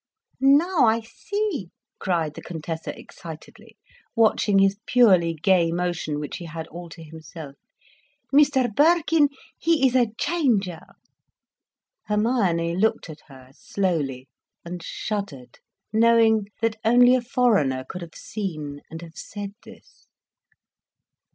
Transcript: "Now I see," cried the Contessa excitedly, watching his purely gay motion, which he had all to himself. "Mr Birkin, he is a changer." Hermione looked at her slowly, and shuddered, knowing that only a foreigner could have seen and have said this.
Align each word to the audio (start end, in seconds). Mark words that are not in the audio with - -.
"Now 0.39 0.85
I 0.87 1.01
see," 1.01 1.69
cried 1.99 2.33
the 2.33 2.41
Contessa 2.41 2.97
excitedly, 2.99 3.77
watching 4.15 4.57
his 4.57 4.79
purely 4.87 5.35
gay 5.35 5.71
motion, 5.71 6.19
which 6.19 6.37
he 6.37 6.45
had 6.45 6.65
all 6.69 6.89
to 6.89 7.03
himself. 7.03 7.53
"Mr 8.33 8.73
Birkin, 8.73 9.29
he 9.59 9.85
is 9.85 9.95
a 9.95 10.07
changer." 10.19 10.81
Hermione 12.07 12.75
looked 12.75 13.11
at 13.11 13.21
her 13.27 13.51
slowly, 13.53 14.27
and 14.65 14.81
shuddered, 14.81 15.59
knowing 15.93 16.47
that 16.61 16.77
only 16.83 17.13
a 17.13 17.21
foreigner 17.21 17.85
could 17.87 18.01
have 18.01 18.15
seen 18.15 18.81
and 18.89 19.03
have 19.03 19.15
said 19.17 19.51
this. 19.63 20.07